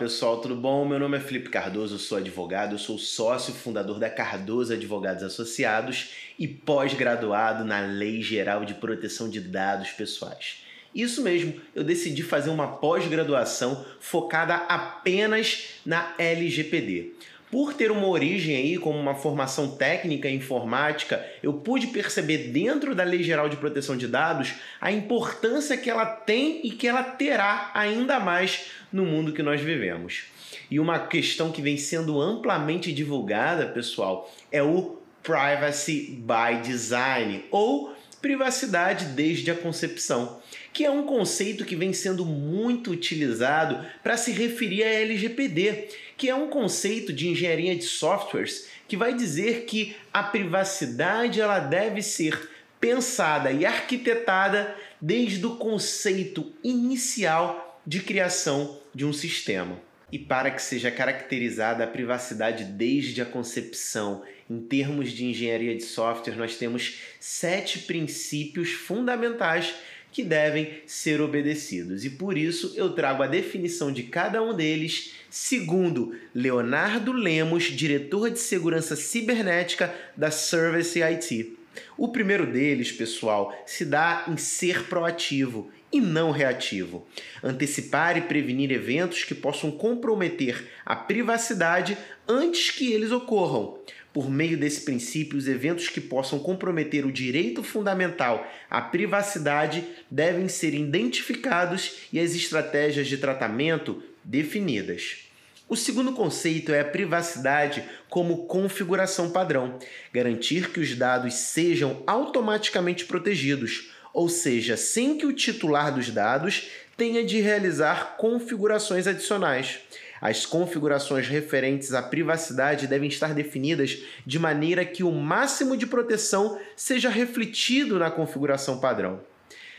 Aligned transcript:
pessoal, 0.00 0.40
tudo 0.40 0.56
bom? 0.56 0.88
Meu 0.88 0.98
nome 0.98 1.18
é 1.18 1.20
Felipe 1.20 1.50
Cardoso, 1.50 1.98
sou 1.98 2.16
advogado, 2.16 2.78
sou 2.78 2.96
sócio 2.96 3.52
fundador 3.52 3.98
da 3.98 4.08
Cardoso 4.08 4.72
Advogados 4.72 5.22
Associados 5.22 6.12
e 6.38 6.48
pós-graduado 6.48 7.66
na 7.66 7.80
Lei 7.80 8.22
Geral 8.22 8.64
de 8.64 8.72
Proteção 8.72 9.28
de 9.28 9.42
Dados 9.42 9.90
Pessoais. 9.90 10.64
Isso 10.94 11.22
mesmo, 11.22 11.60
eu 11.74 11.84
decidi 11.84 12.22
fazer 12.22 12.48
uma 12.48 12.78
pós-graduação 12.78 13.84
focada 14.00 14.54
apenas 14.54 15.74
na 15.84 16.14
LGPD. 16.16 17.12
Por 17.50 17.74
ter 17.74 17.90
uma 17.90 18.06
origem 18.06 18.56
aí 18.56 18.78
como 18.78 18.96
uma 18.96 19.14
formação 19.14 19.76
técnica 19.76 20.28
em 20.28 20.36
informática, 20.36 21.24
eu 21.42 21.52
pude 21.52 21.88
perceber 21.88 22.48
dentro 22.52 22.94
da 22.94 23.02
Lei 23.02 23.22
Geral 23.24 23.48
de 23.48 23.56
Proteção 23.56 23.96
de 23.96 24.06
Dados 24.06 24.54
a 24.80 24.92
importância 24.92 25.76
que 25.76 25.90
ela 25.90 26.06
tem 26.06 26.60
e 26.64 26.70
que 26.70 26.86
ela 26.86 27.02
terá 27.02 27.72
ainda 27.74 28.20
mais 28.20 28.66
no 28.92 29.04
mundo 29.04 29.32
que 29.32 29.42
nós 29.42 29.60
vivemos. 29.60 30.24
E 30.70 30.78
uma 30.78 31.00
questão 31.00 31.50
que 31.50 31.60
vem 31.60 31.76
sendo 31.76 32.20
amplamente 32.20 32.92
divulgada, 32.92 33.66
pessoal, 33.66 34.32
é 34.52 34.62
o 34.62 34.98
privacy 35.22 36.22
by 36.22 36.62
design 36.62 37.44
ou 37.50 37.94
privacidade 38.20 39.06
desde 39.06 39.50
a 39.50 39.54
concepção, 39.54 40.40
que 40.72 40.84
é 40.84 40.90
um 40.90 41.04
conceito 41.04 41.64
que 41.64 41.74
vem 41.74 41.92
sendo 41.92 42.24
muito 42.24 42.90
utilizado 42.90 43.84
para 44.02 44.16
se 44.16 44.30
referir 44.30 44.82
à 44.82 44.86
LGPD, 44.86 45.88
que 46.16 46.28
é 46.28 46.34
um 46.34 46.48
conceito 46.48 47.12
de 47.12 47.28
engenharia 47.28 47.74
de 47.74 47.84
softwares 47.84 48.68
que 48.86 48.96
vai 48.96 49.14
dizer 49.14 49.64
que 49.64 49.96
a 50.12 50.22
privacidade 50.22 51.40
ela 51.40 51.60
deve 51.60 52.02
ser 52.02 52.50
pensada 52.80 53.52
e 53.52 53.64
arquitetada 53.64 54.74
desde 55.00 55.44
o 55.46 55.56
conceito 55.56 56.52
inicial 56.62 57.80
de 57.86 58.00
criação 58.00 58.78
de 58.94 59.04
um 59.04 59.12
sistema. 59.12 59.89
E 60.12 60.18
para 60.18 60.50
que 60.50 60.60
seja 60.60 60.90
caracterizada 60.90 61.84
a 61.84 61.86
privacidade 61.86 62.64
desde 62.64 63.22
a 63.22 63.24
concepção 63.24 64.22
em 64.48 64.60
termos 64.60 65.12
de 65.12 65.24
engenharia 65.24 65.76
de 65.76 65.84
software, 65.84 66.36
nós 66.36 66.56
temos 66.56 66.98
sete 67.20 67.80
princípios 67.80 68.70
fundamentais 68.72 69.74
que 70.12 70.24
devem 70.24 70.82
ser 70.86 71.20
obedecidos. 71.20 72.04
E 72.04 72.10
por 72.10 72.36
isso 72.36 72.72
eu 72.74 72.90
trago 72.90 73.22
a 73.22 73.28
definição 73.28 73.92
de 73.92 74.02
cada 74.02 74.42
um 74.42 74.54
deles, 74.54 75.12
segundo 75.28 76.16
Leonardo 76.34 77.12
Lemos, 77.12 77.64
diretor 77.64 78.30
de 78.30 78.40
segurança 78.40 78.96
cibernética 78.96 79.94
da 80.16 80.30
Service 80.30 81.00
IT. 81.00 81.59
O 81.96 82.08
primeiro 82.08 82.46
deles, 82.46 82.90
pessoal, 82.90 83.54
se 83.66 83.84
dá 83.84 84.24
em 84.28 84.36
ser 84.36 84.84
proativo 84.84 85.70
e 85.92 86.00
não 86.00 86.30
reativo. 86.30 87.06
Antecipar 87.42 88.16
e 88.16 88.22
prevenir 88.22 88.70
eventos 88.70 89.24
que 89.24 89.34
possam 89.34 89.70
comprometer 89.70 90.68
a 90.84 90.94
privacidade 90.94 91.96
antes 92.28 92.70
que 92.70 92.92
eles 92.92 93.10
ocorram. 93.10 93.78
Por 94.12 94.28
meio 94.28 94.58
desse 94.58 94.80
princípio, 94.80 95.38
os 95.38 95.46
eventos 95.46 95.88
que 95.88 96.00
possam 96.00 96.38
comprometer 96.40 97.06
o 97.06 97.12
direito 97.12 97.62
fundamental 97.62 98.46
à 98.68 98.80
privacidade 98.80 99.84
devem 100.10 100.48
ser 100.48 100.74
identificados 100.74 101.98
e 102.12 102.18
as 102.18 102.34
estratégias 102.34 103.06
de 103.06 103.18
tratamento 103.18 104.02
definidas. 104.24 105.29
O 105.70 105.76
segundo 105.76 106.10
conceito 106.10 106.72
é 106.72 106.80
a 106.80 106.84
privacidade 106.84 107.84
como 108.08 108.48
configuração 108.48 109.30
padrão, 109.30 109.78
garantir 110.12 110.72
que 110.72 110.80
os 110.80 110.96
dados 110.96 111.32
sejam 111.34 112.02
automaticamente 112.08 113.04
protegidos, 113.04 113.92
ou 114.12 114.28
seja, 114.28 114.76
sem 114.76 115.16
que 115.16 115.24
o 115.24 115.32
titular 115.32 115.94
dos 115.94 116.10
dados 116.10 116.70
tenha 116.96 117.24
de 117.24 117.40
realizar 117.40 118.16
configurações 118.16 119.06
adicionais. 119.06 119.78
As 120.20 120.44
configurações 120.44 121.28
referentes 121.28 121.94
à 121.94 122.02
privacidade 122.02 122.88
devem 122.88 123.08
estar 123.08 123.32
definidas 123.32 123.96
de 124.26 124.40
maneira 124.40 124.84
que 124.84 125.04
o 125.04 125.12
máximo 125.12 125.76
de 125.76 125.86
proteção 125.86 126.60
seja 126.74 127.08
refletido 127.08 127.96
na 127.96 128.10
configuração 128.10 128.80
padrão. 128.80 129.20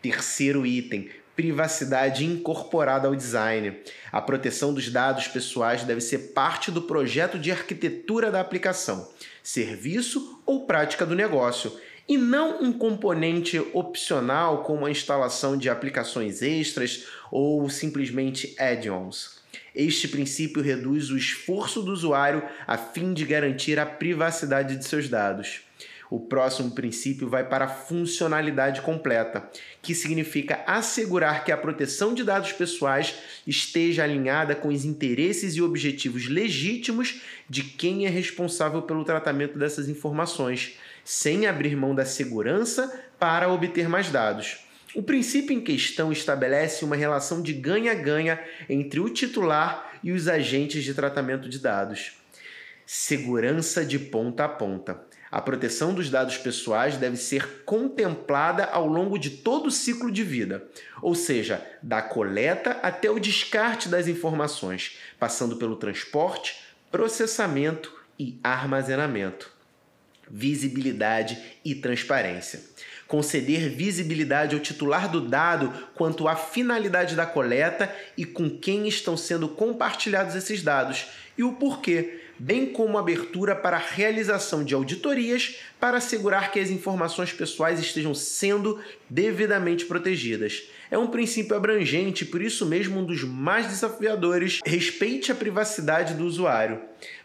Terceiro 0.00 0.64
item: 0.64 1.10
privacidade 1.36 2.24
incorporada 2.24 3.08
ao 3.08 3.16
design. 3.16 3.78
A 4.10 4.20
proteção 4.20 4.72
dos 4.72 4.90
dados 4.90 5.28
pessoais 5.28 5.84
deve 5.84 6.00
ser 6.00 6.32
parte 6.32 6.70
do 6.70 6.82
projeto 6.82 7.38
de 7.38 7.50
arquitetura 7.50 8.30
da 8.30 8.40
aplicação, 8.40 9.08
serviço 9.42 10.42
ou 10.44 10.66
prática 10.66 11.06
do 11.06 11.14
negócio, 11.14 11.72
e 12.08 12.18
não 12.18 12.62
um 12.62 12.72
componente 12.72 13.58
opcional 13.72 14.64
como 14.64 14.86
a 14.86 14.90
instalação 14.90 15.56
de 15.56 15.70
aplicações 15.70 16.42
extras 16.42 17.06
ou 17.30 17.68
simplesmente 17.70 18.54
add-ons. 18.58 19.40
Este 19.74 20.08
princípio 20.08 20.62
reduz 20.62 21.10
o 21.10 21.16
esforço 21.16 21.80
do 21.82 21.92
usuário 21.92 22.42
a 22.66 22.76
fim 22.76 23.14
de 23.14 23.24
garantir 23.24 23.78
a 23.78 23.86
privacidade 23.86 24.76
de 24.76 24.84
seus 24.84 25.08
dados. 25.08 25.62
O 26.12 26.20
próximo 26.20 26.72
princípio 26.72 27.26
vai 27.26 27.42
para 27.42 27.64
a 27.64 27.68
funcionalidade 27.68 28.82
completa, 28.82 29.48
que 29.80 29.94
significa 29.94 30.62
assegurar 30.66 31.42
que 31.42 31.50
a 31.50 31.56
proteção 31.56 32.12
de 32.12 32.22
dados 32.22 32.52
pessoais 32.52 33.14
esteja 33.46 34.04
alinhada 34.04 34.54
com 34.54 34.68
os 34.68 34.84
interesses 34.84 35.54
e 35.54 35.62
objetivos 35.62 36.28
legítimos 36.28 37.22
de 37.48 37.62
quem 37.62 38.04
é 38.04 38.10
responsável 38.10 38.82
pelo 38.82 39.06
tratamento 39.06 39.58
dessas 39.58 39.88
informações, 39.88 40.78
sem 41.02 41.46
abrir 41.46 41.74
mão 41.74 41.94
da 41.94 42.04
segurança 42.04 42.92
para 43.18 43.48
obter 43.48 43.88
mais 43.88 44.10
dados. 44.10 44.66
O 44.94 45.02
princípio 45.02 45.56
em 45.56 45.62
questão 45.62 46.12
estabelece 46.12 46.84
uma 46.84 46.94
relação 46.94 47.40
de 47.40 47.54
ganha-ganha 47.54 48.38
entre 48.68 49.00
o 49.00 49.08
titular 49.08 49.98
e 50.04 50.12
os 50.12 50.28
agentes 50.28 50.84
de 50.84 50.92
tratamento 50.92 51.48
de 51.48 51.58
dados. 51.58 52.18
Segurança 52.84 53.82
de 53.82 53.98
ponta 53.98 54.44
a 54.44 54.48
ponta. 54.50 55.10
A 55.32 55.40
proteção 55.40 55.94
dos 55.94 56.10
dados 56.10 56.36
pessoais 56.36 56.98
deve 56.98 57.16
ser 57.16 57.62
contemplada 57.64 58.66
ao 58.66 58.86
longo 58.86 59.18
de 59.18 59.30
todo 59.30 59.68
o 59.68 59.70
ciclo 59.70 60.12
de 60.12 60.22
vida, 60.22 60.62
ou 61.00 61.14
seja, 61.14 61.66
da 61.82 62.02
coleta 62.02 62.72
até 62.82 63.10
o 63.10 63.18
descarte 63.18 63.88
das 63.88 64.06
informações, 64.06 64.98
passando 65.18 65.56
pelo 65.56 65.76
transporte, 65.76 66.62
processamento 66.90 67.98
e 68.18 68.38
armazenamento. 68.44 69.50
Visibilidade 70.30 71.42
e 71.64 71.74
transparência 71.74 72.60
conceder 73.12 73.68
visibilidade 73.68 74.54
ao 74.54 74.60
titular 74.62 75.06
do 75.06 75.20
dado 75.20 75.70
quanto 75.94 76.26
à 76.26 76.34
finalidade 76.34 77.14
da 77.14 77.26
coleta 77.26 77.94
e 78.16 78.24
com 78.24 78.48
quem 78.48 78.88
estão 78.88 79.18
sendo 79.18 79.50
compartilhados 79.50 80.34
esses 80.34 80.62
dados 80.62 81.08
e 81.36 81.44
o 81.44 81.52
porquê, 81.52 82.22
bem 82.42 82.66
como 82.66 82.98
abertura 82.98 83.54
para 83.54 83.76
a 83.76 83.80
realização 83.80 84.64
de 84.64 84.74
auditorias 84.74 85.60
para 85.78 85.98
assegurar 85.98 86.50
que 86.50 86.58
as 86.58 86.70
informações 86.70 87.32
pessoais 87.32 87.78
estejam 87.78 88.12
sendo 88.12 88.80
devidamente 89.08 89.84
protegidas. 89.84 90.64
É 90.90 90.98
um 90.98 91.06
princípio 91.06 91.54
abrangente, 91.54 92.24
por 92.24 92.42
isso 92.42 92.66
mesmo 92.66 92.98
um 92.98 93.04
dos 93.04 93.22
mais 93.22 93.68
desafiadores. 93.68 94.58
Respeite 94.66 95.30
a 95.30 95.36
privacidade 95.36 96.14
do 96.14 96.24
usuário. 96.24 96.80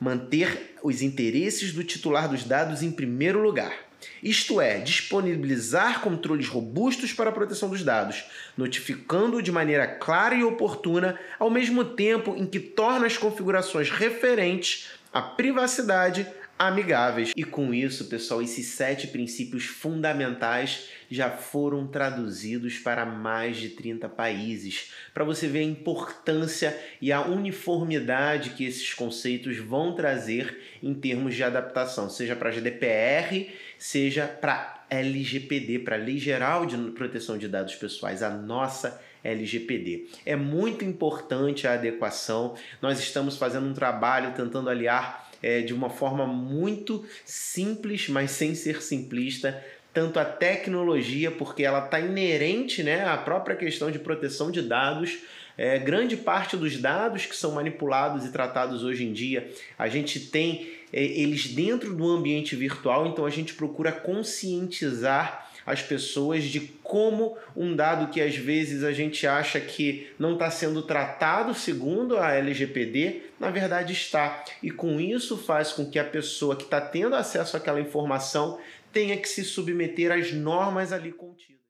Manter 0.00 0.74
os 0.82 1.02
interesses 1.02 1.74
do 1.74 1.84
titular 1.84 2.26
dos 2.26 2.44
dados 2.44 2.82
em 2.82 2.90
primeiro 2.90 3.42
lugar. 3.42 3.92
Isto 4.22 4.60
é, 4.60 4.78
disponibilizar 4.78 6.00
controles 6.00 6.48
robustos 6.48 7.12
para 7.12 7.30
a 7.30 7.32
proteção 7.32 7.68
dos 7.68 7.84
dados, 7.84 8.24
notificando 8.56 9.42
de 9.42 9.52
maneira 9.52 9.86
clara 9.86 10.34
e 10.34 10.42
oportuna, 10.42 11.20
ao 11.38 11.50
mesmo 11.50 11.84
tempo 11.84 12.34
em 12.36 12.46
que 12.46 12.58
torna 12.58 13.06
as 13.06 13.16
configurações 13.16 13.90
referentes 13.90 14.88
à 15.12 15.20
privacidade 15.20 16.26
amigáveis. 16.66 17.32
E 17.36 17.44
com 17.44 17.74
isso, 17.74 18.06
pessoal, 18.06 18.42
esses 18.42 18.66
sete 18.66 19.08
princípios 19.08 19.64
fundamentais 19.64 20.88
já 21.10 21.30
foram 21.30 21.86
traduzidos 21.86 22.78
para 22.78 23.04
mais 23.04 23.56
de 23.56 23.70
30 23.70 24.08
países, 24.08 24.92
para 25.12 25.24
você 25.24 25.46
ver 25.46 25.60
a 25.60 25.64
importância 25.64 26.78
e 27.00 27.12
a 27.12 27.20
uniformidade 27.20 28.50
que 28.50 28.64
esses 28.64 28.94
conceitos 28.94 29.58
vão 29.58 29.94
trazer 29.94 30.58
em 30.82 30.94
termos 30.94 31.34
de 31.34 31.44
adaptação, 31.44 32.08
seja 32.08 32.34
para 32.36 32.50
GDPR, 32.50 33.50
seja 33.78 34.26
para 34.26 34.84
LGPD, 34.88 35.80
para 35.80 35.96
Lei 35.96 36.18
Geral 36.18 36.66
de 36.66 36.76
Proteção 36.92 37.36
de 37.36 37.48
Dados 37.48 37.74
Pessoais, 37.74 38.22
a 38.22 38.30
nossa 38.30 39.00
LGPD. 39.24 40.06
É 40.26 40.36
muito 40.36 40.84
importante 40.84 41.66
a 41.66 41.74
adequação. 41.74 42.54
Nós 42.80 42.98
estamos 42.98 43.36
fazendo 43.36 43.66
um 43.66 43.74
trabalho 43.74 44.32
tentando 44.34 44.68
aliar 44.68 45.31
é, 45.42 45.60
de 45.60 45.74
uma 45.74 45.90
forma 45.90 46.26
muito 46.26 47.04
simples, 47.24 48.08
mas 48.08 48.30
sem 48.30 48.54
ser 48.54 48.80
simplista, 48.80 49.62
tanto 49.92 50.18
a 50.18 50.24
tecnologia, 50.24 51.30
porque 51.30 51.64
ela 51.64 51.84
está 51.84 52.00
inerente 52.00 52.82
né, 52.82 53.04
à 53.04 53.16
própria 53.16 53.56
questão 53.56 53.90
de 53.90 53.98
proteção 53.98 54.50
de 54.50 54.62
dados. 54.62 55.18
É, 55.58 55.78
grande 55.78 56.16
parte 56.16 56.56
dos 56.56 56.78
dados 56.78 57.26
que 57.26 57.36
são 57.36 57.52
manipulados 57.52 58.24
e 58.24 58.32
tratados 58.32 58.82
hoje 58.82 59.04
em 59.04 59.12
dia, 59.12 59.50
a 59.78 59.86
gente 59.86 60.18
tem 60.18 60.72
é, 60.90 61.02
eles 61.02 61.48
dentro 61.48 61.94
do 61.94 62.08
ambiente 62.08 62.56
virtual, 62.56 63.06
então 63.06 63.26
a 63.26 63.30
gente 63.30 63.52
procura 63.52 63.92
conscientizar 63.92 65.51
as 65.64 65.82
pessoas 65.82 66.44
de 66.44 66.60
como 66.82 67.36
um 67.56 67.74
dado 67.74 68.12
que 68.12 68.20
às 68.20 68.36
vezes 68.36 68.84
a 68.84 68.92
gente 68.92 69.26
acha 69.26 69.60
que 69.60 70.10
não 70.18 70.34
está 70.34 70.50
sendo 70.50 70.82
tratado 70.82 71.54
segundo 71.54 72.18
a 72.18 72.32
LGPD, 72.32 73.22
na 73.38 73.50
verdade 73.50 73.92
está. 73.92 74.44
E 74.62 74.70
com 74.70 75.00
isso 75.00 75.36
faz 75.36 75.72
com 75.72 75.88
que 75.88 75.98
a 75.98 76.04
pessoa 76.04 76.56
que 76.56 76.64
está 76.64 76.80
tendo 76.80 77.14
acesso 77.14 77.56
àquela 77.56 77.80
informação 77.80 78.58
tenha 78.92 79.16
que 79.16 79.28
se 79.28 79.44
submeter 79.44 80.12
às 80.12 80.32
normas 80.32 80.92
ali 80.92 81.12
contidas. 81.12 81.61